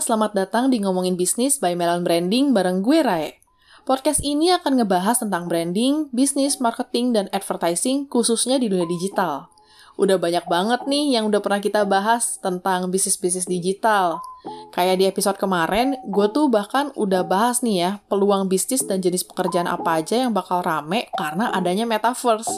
selamat 0.00 0.32
datang 0.32 0.72
di 0.72 0.80
Ngomongin 0.80 1.20
Bisnis 1.20 1.60
by 1.60 1.76
Melon 1.76 2.00
Branding 2.00 2.56
bareng 2.56 2.80
gue 2.80 3.04
Rae. 3.04 3.36
Podcast 3.84 4.24
ini 4.24 4.48
akan 4.48 4.80
ngebahas 4.80 5.20
tentang 5.20 5.52
branding, 5.52 6.08
bisnis, 6.16 6.62
marketing, 6.64 7.12
dan 7.12 7.26
advertising 7.28 8.08
khususnya 8.08 8.56
di 8.56 8.72
dunia 8.72 8.88
digital. 8.88 9.52
Udah 10.00 10.16
banyak 10.16 10.48
banget 10.48 10.88
nih 10.88 11.20
yang 11.20 11.28
udah 11.28 11.44
pernah 11.44 11.60
kita 11.60 11.84
bahas 11.84 12.40
tentang 12.40 12.88
bisnis-bisnis 12.88 13.44
digital. 13.44 14.24
Kayak 14.72 14.96
di 14.96 15.04
episode 15.04 15.36
kemarin, 15.36 16.00
gue 16.08 16.26
tuh 16.32 16.48
bahkan 16.48 16.88
udah 16.96 17.20
bahas 17.28 17.60
nih 17.60 17.76
ya, 17.76 17.90
peluang 18.08 18.48
bisnis 18.48 18.80
dan 18.88 19.04
jenis 19.04 19.28
pekerjaan 19.28 19.68
apa 19.68 20.00
aja 20.00 20.24
yang 20.24 20.32
bakal 20.32 20.64
rame 20.64 21.12
karena 21.20 21.52
adanya 21.52 21.84
metaverse. 21.84 22.48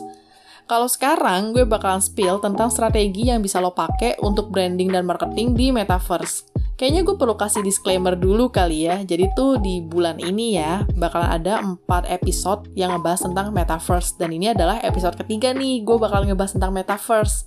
Kalau 0.71 0.87
sekarang 0.87 1.51
gue 1.51 1.67
bakalan 1.67 1.99
spill 1.99 2.39
tentang 2.39 2.71
strategi 2.71 3.27
yang 3.27 3.43
bisa 3.43 3.59
lo 3.59 3.75
pakai 3.75 4.23
untuk 4.23 4.55
branding 4.55 4.95
dan 4.95 5.03
marketing 5.03 5.59
di 5.59 5.75
metaverse. 5.75 6.54
Kayaknya 6.75 7.07
gue 7.07 7.15
perlu 7.15 7.39
kasih 7.39 7.63
disclaimer 7.63 8.19
dulu 8.19 8.51
kali 8.51 8.91
ya. 8.91 8.99
Jadi 9.07 9.31
tuh 9.39 9.63
di 9.63 9.79
bulan 9.79 10.19
ini 10.19 10.59
ya 10.59 10.83
bakalan 10.99 11.31
ada 11.31 11.63
4 11.63 11.87
episode 12.11 12.67
yang 12.75 12.99
ngebahas 12.99 13.31
tentang 13.31 13.55
metaverse 13.55 14.19
dan 14.19 14.35
ini 14.35 14.51
adalah 14.51 14.83
episode 14.83 15.15
ketiga 15.15 15.55
nih. 15.55 15.87
Gue 15.87 16.03
bakal 16.03 16.27
ngebahas 16.27 16.59
tentang 16.59 16.75
metaverse. 16.75 17.47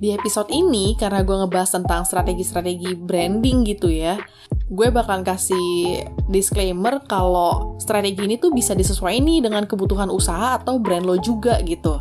Di 0.00 0.16
episode 0.16 0.48
ini 0.54 0.96
karena 0.96 1.20
gue 1.26 1.36
ngebahas 1.44 1.76
tentang 1.76 2.06
strategi-strategi 2.06 2.94
branding 2.94 3.66
gitu 3.68 3.90
ya. 3.90 4.22
Gue 4.70 4.88
bakalan 4.94 5.26
kasih 5.26 6.06
disclaimer 6.30 7.02
kalau 7.10 7.74
strategi 7.82 8.22
ini 8.22 8.38
tuh 8.38 8.54
bisa 8.54 8.72
disesuaikan 8.72 9.26
nih 9.26 9.50
dengan 9.50 9.66
kebutuhan 9.66 10.08
usaha 10.08 10.56
atau 10.56 10.78
brand 10.78 11.04
lo 11.04 11.18
juga 11.18 11.58
gitu. 11.66 11.98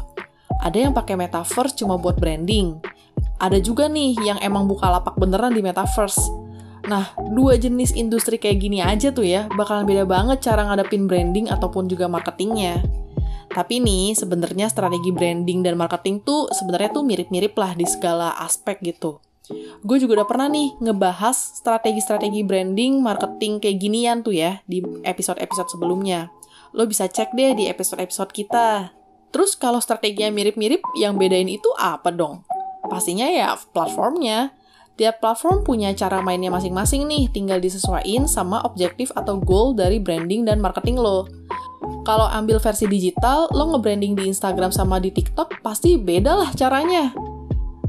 Ada 0.62 0.86
yang 0.86 0.94
pakai 0.94 1.17
metaverse 1.17 1.81
cuma 1.81 1.98
buat 1.98 2.16
branding. 2.22 2.78
Ada 3.42 3.58
juga 3.59 3.89
nih 3.89 4.16
yang 4.22 4.39
emang 4.39 4.70
buka 4.70 4.86
lapak 4.86 5.17
beneran 5.17 5.52
di 5.52 5.66
metaverse. 5.66 6.39
Nah, 6.90 7.14
dua 7.38 7.54
jenis 7.62 7.94
industri 7.94 8.42
kayak 8.42 8.58
gini 8.58 8.82
aja 8.82 9.14
tuh 9.14 9.22
ya, 9.22 9.45
bakalan 9.54 9.86
beda 9.86 10.09
banget 10.09 10.42
cara 10.42 10.66
ngadepin 10.66 11.06
branding 11.06 11.45
ataupun 11.54 11.86
juga 11.86 12.09
marketingnya. 12.09 12.82
Tapi 13.54 13.78
nih, 13.78 14.18
sebenarnya 14.18 14.73
strategi 14.73 15.14
branding 15.14 15.62
dan 15.62 15.78
marketing 15.78 16.26
tuh 16.26 16.50
sebenarnya 16.50 16.90
tuh 16.90 17.06
mirip-mirip 17.06 17.54
lah 17.54 17.78
di 17.78 17.86
segala 17.86 18.34
aspek 18.42 18.82
gitu. 18.82 19.22
Gue 19.82 19.98
juga 19.98 20.22
udah 20.22 20.28
pernah 20.30 20.50
nih 20.50 20.78
ngebahas 20.82 21.62
strategi-strategi 21.62 22.45
branding, 22.45 23.02
marketing 23.02 23.62
kayak 23.62 23.78
ginian 23.82 24.17
tuh 24.22 24.38
ya 24.38 24.62
di 24.66 24.82
episode-episode 25.06 25.70
sebelumnya. 25.73 26.30
Lo 26.73 26.86
bisa 26.86 27.10
cek 27.10 27.34
deh 27.34 27.58
di 27.58 27.66
episode-episode 27.66 28.30
kita. 28.30 28.94
Terus 29.30 29.58
kalau 29.58 29.82
strateginya 29.82 30.30
mirip-mirip, 30.34 30.82
yang 30.98 31.17
bedain 31.17 31.50
itu 31.50 31.70
apa 31.78 32.14
dong? 32.14 32.45
Pastinya 32.90 33.26
ya 33.30 33.58
platformnya. 33.73 34.54
Tiap 35.00 35.23
platform 35.23 35.64
punya 35.64 35.95
cara 35.95 36.19
mainnya 36.19 36.52
masing-masing 36.52 37.08
nih, 37.08 37.31
tinggal 37.31 37.64
disesuaikan 37.64 38.28
sama 38.28 38.59
objektif 38.67 39.16
atau 39.16 39.39
goal 39.39 39.72
dari 39.72 39.95
branding 39.95 40.44
dan 40.44 40.59
marketing 40.59 41.00
lo. 41.00 41.23
Kalau 42.03 42.28
ambil 42.28 42.59
versi 42.59 42.83
digital, 42.83 43.47
lo 43.55 43.72
nge-branding 43.72 44.20
di 44.20 44.27
Instagram 44.27 44.75
sama 44.75 45.00
di 45.00 45.08
TikTok, 45.16 45.64
pasti 45.64 45.95
beda 45.95 46.36
lah 46.36 46.52
caranya. 46.52 47.16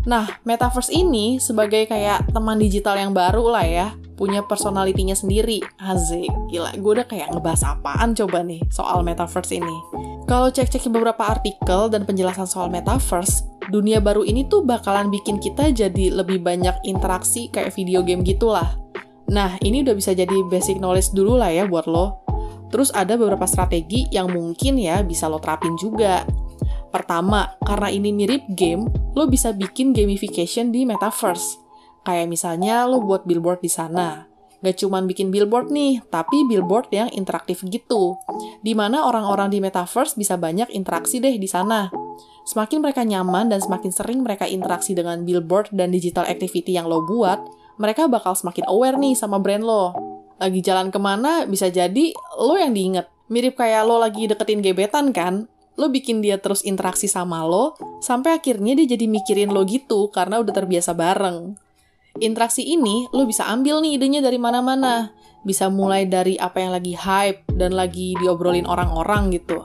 Nah, 0.07 0.39
Metaverse 0.47 0.95
ini 0.95 1.43
sebagai 1.43 1.91
kayak 1.91 2.31
teman 2.31 2.63
digital 2.63 2.95
yang 2.95 3.11
baru 3.11 3.43
lah 3.59 3.67
ya, 3.67 3.91
punya 4.15 4.47
personalitinya 4.47 5.19
sendiri. 5.19 5.67
Azik, 5.83 6.31
gila, 6.55 6.79
gue 6.79 6.93
udah 6.95 7.11
kayak 7.11 7.35
ngebahas 7.35 7.75
apaan 7.75 8.15
coba 8.15 8.47
nih 8.47 8.63
soal 8.71 9.03
Metaverse 9.03 9.59
ini. 9.59 9.77
Kalau 10.31 10.47
cek-cek 10.47 10.87
beberapa 10.95 11.27
artikel 11.27 11.91
dan 11.91 12.07
penjelasan 12.07 12.47
soal 12.47 12.71
metaverse, 12.71 13.50
dunia 13.71 14.03
baru 14.03 14.27
ini 14.27 14.45
tuh 14.51 14.67
bakalan 14.67 15.09
bikin 15.09 15.39
kita 15.39 15.71
jadi 15.71 16.11
lebih 16.13 16.43
banyak 16.43 16.83
interaksi 16.85 17.49
kayak 17.49 17.73
video 17.73 18.03
game 18.03 18.27
gitulah. 18.27 18.77
Nah, 19.31 19.55
ini 19.63 19.87
udah 19.87 19.95
bisa 19.95 20.11
jadi 20.11 20.35
basic 20.51 20.83
knowledge 20.83 21.15
dulu 21.15 21.39
lah 21.39 21.55
ya 21.55 21.65
buat 21.71 21.87
lo. 21.87 22.27
Terus 22.71 22.91
ada 22.91 23.15
beberapa 23.15 23.47
strategi 23.47 24.11
yang 24.11 24.31
mungkin 24.31 24.79
ya 24.79 25.03
bisa 25.07 25.31
lo 25.31 25.39
terapin 25.39 25.79
juga. 25.79 26.27
Pertama, 26.91 27.55
karena 27.63 27.89
ini 27.95 28.11
mirip 28.11 28.43
game, 28.59 28.91
lo 29.15 29.31
bisa 29.31 29.55
bikin 29.55 29.95
gamification 29.95 30.75
di 30.75 30.83
metaverse. 30.83 31.59
Kayak 32.03 32.27
misalnya 32.27 32.87
lo 32.91 32.99
buat 32.99 33.23
billboard 33.23 33.63
di 33.63 33.71
sana. 33.71 34.27
Gak 34.61 34.83
cuma 34.83 35.01
bikin 35.01 35.31
billboard 35.31 35.71
nih, 35.73 36.03
tapi 36.11 36.45
billboard 36.45 36.91
yang 36.91 37.09
interaktif 37.15 37.63
gitu. 37.71 38.19
Di 38.61 38.75
mana 38.75 39.07
orang-orang 39.07 39.49
di 39.55 39.63
metaverse 39.63 40.19
bisa 40.19 40.37
banyak 40.37 40.69
interaksi 40.75 41.23
deh 41.23 41.39
di 41.39 41.49
sana. 41.49 41.89
Semakin 42.45 42.83
mereka 42.83 43.05
nyaman 43.07 43.53
dan 43.53 43.61
semakin 43.63 43.93
sering 43.93 44.21
mereka 44.25 44.49
interaksi 44.49 44.97
dengan 44.97 45.23
billboard 45.23 45.71
dan 45.71 45.93
digital 45.93 46.27
activity 46.27 46.75
yang 46.75 46.89
lo 46.89 47.05
buat, 47.05 47.39
mereka 47.81 48.11
bakal 48.11 48.37
semakin 48.37 48.69
aware 48.69 49.01
nih 49.01 49.17
sama 49.17 49.41
brand 49.41 49.65
lo. 49.65 49.93
Lagi 50.41 50.61
jalan 50.65 50.89
ke 50.89 50.97
mana, 50.97 51.45
bisa 51.45 51.69
jadi 51.69 52.13
lo 52.41 52.57
yang 52.57 52.73
diinget. 52.73 53.09
Mirip 53.31 53.61
kayak 53.61 53.87
lo 53.87 54.01
lagi 54.01 54.27
deketin 54.27 54.65
gebetan 54.65 55.13
kan? 55.13 55.47
Lo 55.79 55.89
bikin 55.89 56.21
dia 56.21 56.37
terus 56.37 56.61
interaksi 56.67 57.09
sama 57.09 57.47
lo, 57.47 57.79
sampai 58.05 58.37
akhirnya 58.37 58.77
dia 58.77 58.97
jadi 58.97 59.07
mikirin 59.09 59.49
lo 59.49 59.65
gitu 59.65 60.13
karena 60.13 60.41
udah 60.41 60.53
terbiasa 60.53 60.93
bareng. 60.93 61.57
Interaksi 62.19 62.67
ini 62.67 63.07
lo 63.15 63.25
bisa 63.25 63.47
ambil 63.49 63.81
nih 63.81 63.97
idenya 63.97 64.21
dari 64.21 64.37
mana-mana. 64.37 65.15
Bisa 65.41 65.73
mulai 65.73 66.05
dari 66.05 66.37
apa 66.37 66.61
yang 66.61 66.77
lagi 66.77 66.93
hype 66.93 67.49
dan 67.57 67.73
lagi 67.73 68.13
diobrolin 68.21 68.69
orang-orang 68.69 69.33
gitu. 69.33 69.65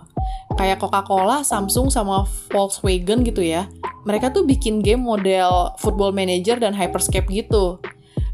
Kayak 0.55 0.79
Coca-Cola, 0.79 1.43
Samsung, 1.43 1.91
sama 1.91 2.23
Volkswagen 2.53 3.25
gitu 3.27 3.43
ya. 3.43 3.67
Mereka 4.05 4.31
tuh 4.31 4.45
bikin 4.45 4.79
game 4.79 5.01
model 5.01 5.75
Football 5.81 6.15
Manager 6.15 6.61
dan 6.61 6.71
Hyperscape 6.71 7.27
gitu. 7.27 7.81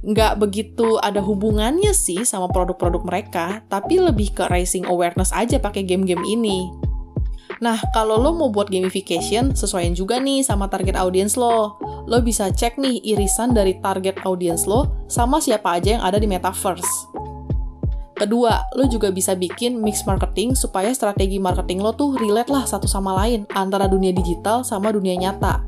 Nggak 0.01 0.41
begitu 0.41 0.97
ada 0.97 1.21
hubungannya 1.21 1.93
sih 1.93 2.25
sama 2.25 2.49
produk-produk 2.49 3.05
mereka, 3.05 3.61
tapi 3.69 4.01
lebih 4.01 4.33
ke 4.33 4.49
raising 4.49 4.85
awareness 4.89 5.29
aja 5.29 5.61
pakai 5.61 5.85
game-game 5.85 6.25
ini. 6.25 6.69
Nah, 7.61 7.77
kalau 7.93 8.17
lo 8.17 8.33
mau 8.33 8.49
buat 8.49 8.73
gamification, 8.73 9.53
sesuaiin 9.53 9.93
juga 9.93 10.17
nih 10.17 10.41
sama 10.41 10.65
target 10.65 10.97
audience 10.97 11.37
lo. 11.37 11.77
Lo 12.09 12.17
bisa 12.25 12.49
cek 12.49 12.81
nih 12.81 12.97
irisan 13.05 13.53
dari 13.53 13.77
target 13.77 14.25
audience 14.25 14.65
lo 14.65 15.05
sama 15.05 15.37
siapa 15.37 15.77
aja 15.77 16.01
yang 16.01 16.03
ada 16.03 16.17
di 16.17 16.25
metaverse. 16.25 17.10
Kedua, 18.21 18.69
lo 18.77 18.85
juga 18.85 19.09
bisa 19.09 19.33
bikin 19.33 19.81
mix 19.81 20.05
marketing 20.05 20.53
supaya 20.53 20.93
strategi 20.93 21.41
marketing 21.41 21.81
lo 21.81 21.89
tuh 21.97 22.13
relate 22.21 22.53
lah 22.53 22.69
satu 22.69 22.85
sama 22.85 23.17
lain 23.17 23.49
antara 23.57 23.89
dunia 23.89 24.13
digital 24.13 24.61
sama 24.61 24.93
dunia 24.93 25.17
nyata. 25.17 25.65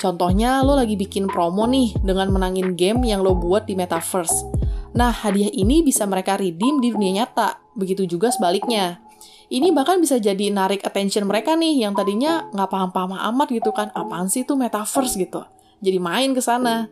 Contohnya, 0.00 0.64
lo 0.64 0.80
lagi 0.80 0.96
bikin 0.96 1.28
promo 1.28 1.68
nih 1.68 1.92
dengan 2.00 2.32
menangin 2.32 2.72
game 2.72 3.04
yang 3.04 3.20
lo 3.20 3.36
buat 3.36 3.68
di 3.68 3.76
metaverse. 3.76 4.48
Nah, 4.96 5.12
hadiah 5.12 5.52
ini 5.52 5.84
bisa 5.84 6.08
mereka 6.08 6.40
redeem 6.40 6.80
di 6.80 6.88
dunia 6.88 7.20
nyata. 7.20 7.60
Begitu 7.76 8.08
juga 8.08 8.32
sebaliknya 8.32 9.04
ini 9.50 9.74
bahkan 9.74 9.98
bisa 9.98 10.16
jadi 10.16 10.48
narik 10.54 10.86
attention 10.86 11.26
mereka 11.26 11.58
nih 11.58 11.82
yang 11.84 11.92
tadinya 11.92 12.48
nggak 12.54 12.70
paham-paham 12.70 13.18
amat 13.18 13.48
gitu 13.50 13.74
kan 13.74 13.90
apaan 13.92 14.30
sih 14.30 14.46
tuh 14.46 14.54
metaverse 14.54 15.18
gitu 15.18 15.42
jadi 15.82 15.98
main 15.98 16.30
ke 16.30 16.40
sana 16.40 16.86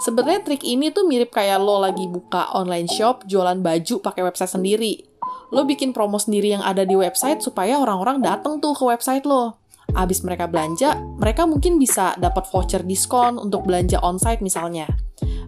sebenarnya 0.00 0.40
trik 0.42 0.64
ini 0.64 0.90
tuh 0.90 1.04
mirip 1.04 1.30
kayak 1.30 1.60
lo 1.60 1.80
lagi 1.80 2.08
buka 2.08 2.50
online 2.56 2.88
shop 2.88 3.28
jualan 3.28 3.60
baju 3.60 4.00
pakai 4.00 4.24
website 4.24 4.56
sendiri 4.56 5.04
lo 5.50 5.66
bikin 5.66 5.92
promo 5.92 6.16
sendiri 6.16 6.56
yang 6.56 6.64
ada 6.64 6.88
di 6.88 6.96
website 6.96 7.44
supaya 7.44 7.76
orang-orang 7.76 8.24
dateng 8.24 8.58
tuh 8.58 8.72
ke 8.72 8.84
website 8.86 9.28
lo 9.28 9.60
abis 9.94 10.22
mereka 10.22 10.46
belanja, 10.46 10.94
mereka 11.18 11.46
mungkin 11.46 11.78
bisa 11.78 12.14
dapat 12.18 12.46
voucher 12.50 12.82
diskon 12.86 13.38
untuk 13.38 13.66
belanja 13.66 13.98
onsite 14.02 14.42
misalnya. 14.42 14.86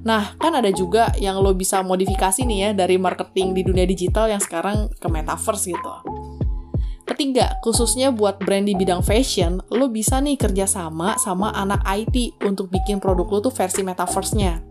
Nah, 0.02 0.34
kan 0.34 0.58
ada 0.58 0.70
juga 0.74 1.14
yang 1.22 1.38
lo 1.38 1.54
bisa 1.54 1.78
modifikasi 1.86 2.42
nih 2.42 2.58
ya 2.58 2.70
dari 2.74 2.98
marketing 2.98 3.54
di 3.54 3.62
dunia 3.62 3.86
digital 3.86 4.26
yang 4.26 4.42
sekarang 4.42 4.90
ke 4.98 5.06
metaverse 5.06 5.70
gitu. 5.70 5.92
Ketiga, 7.12 7.60
khususnya 7.60 8.08
buat 8.08 8.40
brand 8.40 8.64
di 8.64 8.72
bidang 8.72 9.04
fashion, 9.04 9.60
lo 9.68 9.92
bisa 9.92 10.16
nih 10.16 10.40
kerjasama 10.40 11.20
sama 11.20 11.52
anak 11.52 11.84
IT 11.84 12.40
untuk 12.40 12.72
bikin 12.72 13.04
produk 13.04 13.28
lo 13.28 13.38
tuh 13.44 13.52
versi 13.52 13.84
metaverse-nya. 13.84 14.64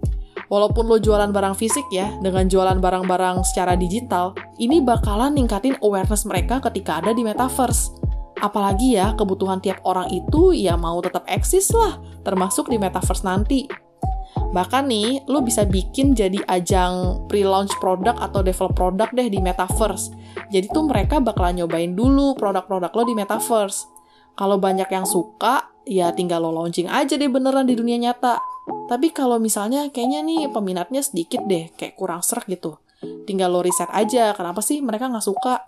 Walaupun 0.49 0.89
lo 0.89 0.97
jualan 0.97 1.29
barang 1.29 1.53
fisik 1.53 1.85
ya, 1.93 2.09
dengan 2.17 2.49
jualan 2.49 2.81
barang-barang 2.81 3.45
secara 3.45 3.77
digital, 3.77 4.33
ini 4.57 4.81
bakalan 4.81 5.37
ningkatin 5.37 5.77
awareness 5.85 6.25
mereka 6.25 6.57
ketika 6.65 7.05
ada 7.05 7.13
di 7.13 7.21
metaverse. 7.21 7.93
Apalagi 8.41 8.97
ya, 8.97 9.13
kebutuhan 9.13 9.61
tiap 9.61 9.77
orang 9.85 10.09
itu 10.09 10.57
ya 10.57 10.73
mau 10.73 10.97
tetap 10.97 11.29
eksis 11.29 11.69
lah, 11.77 12.01
termasuk 12.25 12.73
di 12.73 12.81
metaverse 12.81 13.21
nanti. 13.21 13.69
Bahkan 14.51 14.83
nih, 14.91 15.23
lo 15.31 15.39
bisa 15.39 15.63
bikin 15.63 16.11
jadi 16.11 16.43
ajang 16.43 17.25
pre-launch 17.31 17.71
produk 17.79 18.19
atau 18.19 18.43
develop 18.43 18.75
produk 18.75 19.07
deh 19.15 19.31
di 19.31 19.39
metaverse. 19.39 20.11
Jadi 20.51 20.67
tuh 20.67 20.91
mereka 20.91 21.23
bakalan 21.23 21.63
nyobain 21.63 21.95
dulu 21.95 22.35
produk-produk 22.35 22.91
lo 22.91 23.03
di 23.07 23.15
metaverse. 23.15 23.87
Kalau 24.35 24.59
banyak 24.59 24.91
yang 24.91 25.07
suka, 25.07 25.71
ya 25.87 26.11
tinggal 26.11 26.43
lo 26.43 26.51
launching 26.51 26.91
aja 26.91 27.15
deh 27.15 27.31
beneran 27.31 27.63
di 27.63 27.79
dunia 27.79 27.95
nyata. 27.95 28.43
Tapi 28.91 29.15
kalau 29.15 29.39
misalnya 29.39 29.87
kayaknya 29.87 30.19
nih 30.19 30.51
peminatnya 30.51 30.99
sedikit 30.99 31.47
deh, 31.47 31.71
kayak 31.79 31.95
kurang 31.95 32.19
serak 32.19 32.43
gitu. 32.51 32.75
Tinggal 33.23 33.49
lo 33.49 33.63
riset 33.63 33.87
aja, 33.95 34.35
kenapa 34.35 34.59
sih 34.59 34.83
mereka 34.83 35.07
nggak 35.07 35.25
suka? 35.25 35.63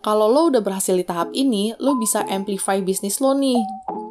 Kalau 0.00 0.28
lo 0.28 0.48
udah 0.48 0.60
berhasil 0.64 0.96
di 0.96 1.04
tahap 1.04 1.32
ini, 1.36 1.76
lo 1.80 2.00
bisa 2.00 2.24
amplify 2.28 2.80
bisnis 2.80 3.20
lo 3.20 3.36
nih 3.36 3.60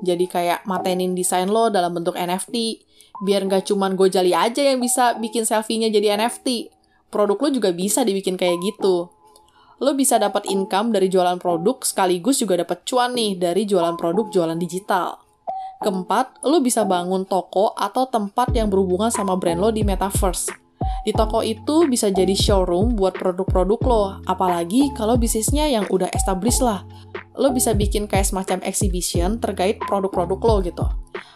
Jadi 0.04 0.26
kayak 0.28 0.68
matenin 0.68 1.14
desain 1.14 1.48
lo 1.48 1.72
dalam 1.72 1.96
bentuk 1.96 2.18
NFT. 2.18 2.82
Biar 3.24 3.48
nggak 3.48 3.72
cuman 3.72 3.96
Gojali 3.96 4.36
aja 4.36 4.60
yang 4.60 4.84
bisa 4.84 5.16
bikin 5.16 5.48
selfie-nya 5.48 5.88
jadi 5.88 6.20
NFT. 6.20 6.74
Produk 7.08 7.38
lo 7.48 7.50
juga 7.54 7.70
bisa 7.72 8.04
dibikin 8.04 8.36
kayak 8.36 8.60
gitu. 8.60 9.08
Lo 9.80 9.92
bisa 9.96 10.16
dapat 10.16 10.48
income 10.48 10.96
dari 10.96 11.12
jualan 11.12 11.36
produk 11.40 11.84
sekaligus 11.84 12.40
juga 12.40 12.64
dapat 12.64 12.88
cuan 12.88 13.12
nih 13.16 13.36
dari 13.36 13.68
jualan 13.68 13.96
produk 14.00 14.32
jualan 14.32 14.60
digital. 14.60 15.20
Keempat, 15.84 16.40
lo 16.48 16.64
bisa 16.64 16.88
bangun 16.88 17.28
toko 17.28 17.76
atau 17.76 18.08
tempat 18.08 18.56
yang 18.56 18.72
berhubungan 18.72 19.12
sama 19.12 19.36
brand 19.36 19.60
lo 19.60 19.70
di 19.76 19.84
metaverse. 19.84 20.48
Di 21.06 21.14
toko 21.14 21.46
itu 21.46 21.86
bisa 21.86 22.10
jadi 22.10 22.34
showroom 22.34 22.98
buat 22.98 23.14
produk-produk 23.14 23.80
lo, 23.86 24.04
apalagi 24.26 24.90
kalau 24.98 25.20
bisnisnya 25.20 25.70
yang 25.70 25.86
udah 25.92 26.10
established 26.16 26.64
lah. 26.66 26.82
Lo 27.36 27.52
bisa 27.52 27.76
bikin 27.76 28.08
kayak 28.08 28.28
semacam 28.28 28.64
exhibition 28.64 29.40
terkait 29.40 29.80
produk-produk 29.84 30.40
lo 30.40 30.56
gitu. 30.64 30.86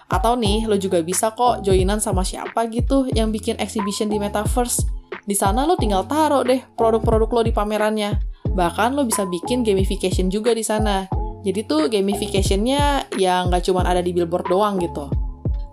Atau 0.10 0.40
nih, 0.40 0.66
lo 0.66 0.80
juga 0.80 1.04
bisa 1.06 1.36
kok 1.36 1.62
joinan 1.62 2.02
sama 2.02 2.26
siapa 2.26 2.66
gitu 2.72 3.06
yang 3.14 3.30
bikin 3.30 3.60
exhibition 3.62 4.10
di 4.10 4.18
metaverse. 4.18 4.82
Di 5.28 5.38
sana 5.38 5.68
lo 5.70 5.78
tinggal 5.78 6.10
taruh 6.10 6.42
deh 6.42 6.64
produk-produk 6.74 7.30
lo 7.30 7.42
di 7.46 7.54
pamerannya. 7.54 8.18
Bahkan 8.50 8.98
lo 8.98 9.06
bisa 9.06 9.30
bikin 9.30 9.62
gamification 9.62 10.34
juga 10.34 10.58
di 10.58 10.66
sana. 10.66 11.06
Jadi 11.46 11.64
tuh 11.64 11.88
gamificationnya 11.88 13.16
ya 13.16 13.48
nggak 13.48 13.64
cuma 13.70 13.86
ada 13.88 14.04
di 14.04 14.12
billboard 14.12 14.50
doang 14.52 14.82
gitu. 14.82 15.08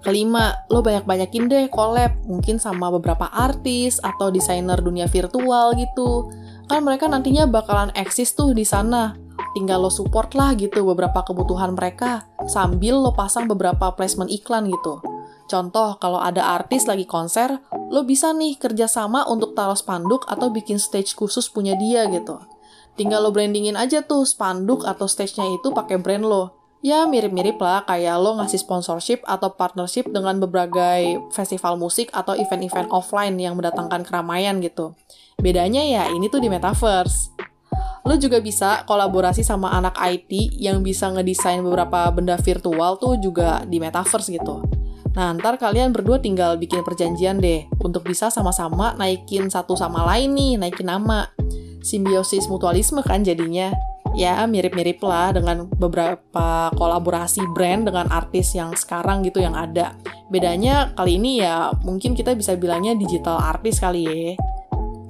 Kelima, 0.06 0.54
lo 0.70 0.86
banyak-banyakin 0.86 1.44
deh 1.50 1.66
collab, 1.66 2.14
mungkin 2.30 2.62
sama 2.62 2.94
beberapa 2.94 3.26
artis 3.26 3.98
atau 3.98 4.30
desainer 4.30 4.78
dunia 4.78 5.10
virtual 5.10 5.74
gitu. 5.74 6.30
Kan 6.70 6.86
mereka 6.86 7.10
nantinya 7.10 7.50
bakalan 7.50 7.90
eksis 7.98 8.38
tuh 8.38 8.54
di 8.54 8.62
sana. 8.62 9.18
Tinggal 9.56 9.80
lo 9.80 9.88
support 9.88 10.36
lah 10.36 10.52
gitu 10.52 10.84
beberapa 10.84 11.24
kebutuhan 11.24 11.72
mereka, 11.72 12.28
sambil 12.44 13.00
lo 13.00 13.16
pasang 13.16 13.48
beberapa 13.48 13.88
placement 13.96 14.28
iklan 14.28 14.68
gitu. 14.68 15.00
Contoh, 15.48 15.96
kalau 15.96 16.20
ada 16.20 16.44
artis 16.44 16.84
lagi 16.84 17.08
konser, 17.08 17.64
lo 17.88 18.04
bisa 18.04 18.36
nih 18.36 18.60
kerjasama 18.60 19.24
untuk 19.24 19.56
taruh 19.56 19.78
spanduk 19.78 20.28
atau 20.28 20.52
bikin 20.52 20.76
stage 20.76 21.16
khusus 21.16 21.48
punya 21.48 21.72
dia 21.80 22.04
gitu. 22.12 22.36
Tinggal 23.00 23.24
lo 23.24 23.32
brandingin 23.32 23.80
aja 23.80 24.04
tuh 24.04 24.28
spanduk 24.28 24.84
atau 24.84 25.08
stage-nya 25.08 25.48
itu 25.56 25.72
pakai 25.72 25.96
brand 25.96 26.28
lo 26.28 26.66
ya 26.86 27.02
mirip-mirip 27.02 27.58
lah 27.58 27.82
kayak 27.82 28.14
lo 28.22 28.38
ngasih 28.38 28.62
sponsorship 28.62 29.20
atau 29.26 29.50
partnership 29.50 30.06
dengan 30.06 30.38
berbagai 30.38 31.18
festival 31.34 31.74
musik 31.74 32.12
atau 32.14 32.38
event-event 32.38 32.94
offline 32.94 33.34
yang 33.42 33.58
mendatangkan 33.58 34.06
keramaian 34.06 34.62
gitu. 34.62 34.94
Bedanya 35.42 35.82
ya 35.82 36.02
ini 36.14 36.30
tuh 36.30 36.38
di 36.38 36.46
metaverse. 36.46 37.35
Lo 38.06 38.14
juga 38.14 38.38
bisa 38.38 38.86
kolaborasi 38.86 39.42
sama 39.42 39.74
anak 39.74 39.98
IT 39.98 40.54
yang 40.62 40.86
bisa 40.86 41.10
ngedesain 41.10 41.58
beberapa 41.58 42.06
benda 42.14 42.38
virtual 42.38 42.94
tuh 43.02 43.18
juga 43.18 43.66
di 43.66 43.82
metaverse 43.82 44.30
gitu. 44.30 44.62
Nah, 45.18 45.34
ntar 45.34 45.58
kalian 45.58 45.90
berdua 45.90 46.22
tinggal 46.22 46.54
bikin 46.54 46.86
perjanjian 46.86 47.42
deh 47.42 47.66
untuk 47.82 48.06
bisa 48.06 48.30
sama-sama 48.30 48.94
naikin 48.94 49.50
satu 49.50 49.74
sama 49.74 50.06
lain 50.06 50.36
nih, 50.38 50.54
naikin 50.60 50.86
nama. 50.86 51.26
Simbiosis 51.82 52.46
mutualisme 52.46 53.02
kan 53.02 53.26
jadinya 53.26 53.74
ya 54.16 54.42
mirip-mirip 54.48 55.02
lah 55.04 55.34
dengan 55.34 55.66
beberapa 55.66 56.72
kolaborasi 56.72 57.42
brand 57.52 57.84
dengan 57.88 58.08
artis 58.12 58.54
yang 58.54 58.76
sekarang 58.76 59.26
gitu 59.26 59.42
yang 59.42 59.58
ada. 59.58 59.98
Bedanya 60.30 60.94
kali 60.94 61.18
ini 61.18 61.42
ya 61.42 61.74
mungkin 61.82 62.14
kita 62.14 62.36
bisa 62.38 62.54
bilangnya 62.54 62.94
digital 62.94 63.40
artis 63.40 63.82
kali 63.82 64.02
ya. 64.04 64.34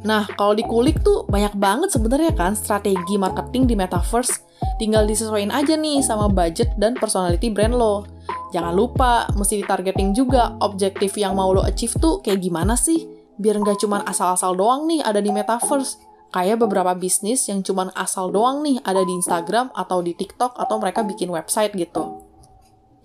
Nah, 0.07 0.31
kalau 0.39 0.55
dikulik 0.55 1.03
tuh 1.03 1.27
banyak 1.27 1.59
banget 1.59 1.91
sebenarnya 1.91 2.31
kan 2.39 2.55
strategi 2.55 3.19
marketing 3.19 3.67
di 3.67 3.75
metaverse. 3.75 4.47
Tinggal 4.79 5.05
disesuaikan 5.05 5.51
aja 5.51 5.75
nih 5.75 5.99
sama 6.01 6.31
budget 6.31 6.71
dan 6.79 6.95
personality 6.95 7.51
brand 7.51 7.75
lo. 7.75 8.07
Jangan 8.55 8.71
lupa, 8.71 9.27
mesti 9.35 9.59
ditargeting 9.67 10.15
juga 10.15 10.55
objektif 10.63 11.19
yang 11.19 11.35
mau 11.35 11.51
lo 11.51 11.67
achieve 11.67 11.99
tuh 11.99 12.23
kayak 12.23 12.39
gimana 12.39 12.79
sih? 12.79 13.11
Biar 13.37 13.59
nggak 13.59 13.83
cuma 13.83 14.07
asal-asal 14.07 14.55
doang 14.55 14.87
nih 14.87 15.03
ada 15.03 15.19
di 15.19 15.29
metaverse 15.35 16.07
Kayak 16.35 16.69
beberapa 16.69 16.93
bisnis 16.93 17.47
yang 17.47 17.63
cuman 17.63 17.95
asal 17.95 18.29
doang 18.35 18.61
nih 18.61 18.83
ada 18.83 19.01
di 19.07 19.13
Instagram 19.15 19.71
atau 19.73 20.03
di 20.03 20.13
TikTok 20.13 20.59
atau 20.59 20.77
mereka 20.83 21.07
bikin 21.07 21.31
website 21.31 21.73
gitu. 21.79 22.27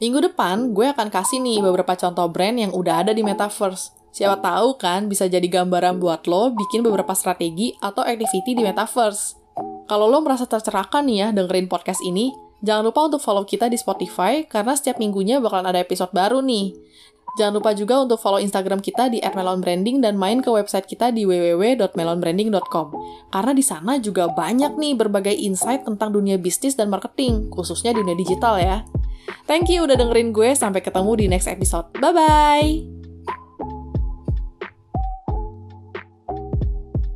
Minggu 0.01 0.33
depan 0.33 0.74
gue 0.74 0.89
akan 0.89 1.13
kasih 1.13 1.38
nih 1.38 1.62
beberapa 1.62 1.94
contoh 1.94 2.25
brand 2.27 2.57
yang 2.57 2.74
udah 2.74 3.06
ada 3.06 3.13
di 3.13 3.21
Metaverse. 3.21 4.00
Siapa 4.12 4.44
tahu 4.44 4.75
kan 4.75 5.08
bisa 5.08 5.31
jadi 5.31 5.48
gambaran 5.48 5.96
buat 6.04 6.28
lo 6.28 6.52
bikin 6.52 6.84
beberapa 6.84 7.16
strategi 7.16 7.72
atau 7.80 8.04
activity 8.04 8.60
di 8.60 8.62
Metaverse. 8.68 9.40
Kalau 9.88 10.08
lo 10.12 10.19
merasa 10.19 10.44
tercerahkan 10.44 11.04
nih 11.08 11.18
ya 11.24 11.28
dengerin 11.31 11.72
podcast 11.72 12.04
ini, 12.04 12.31
jangan 12.60 12.92
lupa 12.92 13.08
untuk 13.08 13.24
follow 13.24 13.48
kita 13.48 13.72
di 13.72 13.80
Spotify 13.80 14.44
karena 14.44 14.75
setiap 14.75 15.00
minggunya 15.00 15.40
bakalan 15.40 15.72
ada 15.72 15.80
episode 15.80 16.12
baru 16.12 16.44
nih. 16.44 16.75
Jangan 17.40 17.63
lupa 17.63 17.72
juga 17.72 18.04
untuk 18.04 18.19
follow 18.19 18.44
Instagram 18.44 18.84
kita 18.84 19.08
di 19.08 19.24
@melonbranding 19.24 20.04
dan 20.04 20.19
main 20.19 20.44
ke 20.44 20.52
website 20.52 20.84
kita 20.84 21.16
di 21.16 21.24
www.melonbranding.com. 21.24 22.88
Karena 23.31 23.52
di 23.56 23.64
sana 23.64 23.96
juga 24.04 24.28
banyak 24.28 24.75
nih 24.75 25.00
berbagai 25.00 25.31
insight 25.31 25.88
tentang 25.88 26.12
dunia 26.12 26.36
bisnis 26.36 26.75
dan 26.75 26.92
marketing, 26.92 27.48
khususnya 27.48 27.96
dunia 27.96 28.19
digital 28.19 28.60
ya. 28.60 28.84
Thank 29.48 29.72
you 29.72 29.88
udah 29.88 29.96
dengerin 29.96 30.36
gue, 30.36 30.52
sampai 30.52 30.84
ketemu 30.84 31.12
di 31.16 31.25
next 31.31 31.48
episode. 31.48 31.88
Bye-bye! 32.04 33.00